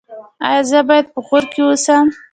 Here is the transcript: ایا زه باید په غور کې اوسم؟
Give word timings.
ایا 0.47 0.61
زه 0.69 0.79
باید 0.89 1.05
په 1.13 1.19
غور 1.27 1.43
کې 1.51 1.61
اوسم؟ 1.65 2.05